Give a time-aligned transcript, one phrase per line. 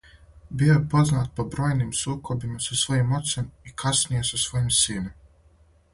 [0.59, 5.13] Био је познат по бројним сукобима са својим оцем и касније са својим сином.